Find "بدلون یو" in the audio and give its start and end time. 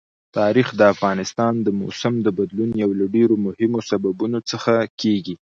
2.37-2.91